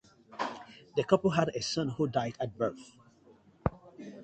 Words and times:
The 0.95 1.03
couple 1.03 1.29
had 1.29 1.49
a 1.49 1.61
son 1.61 1.89
who 1.89 2.07
died 2.07 2.35
at 2.39 2.57
birth. 2.57 2.97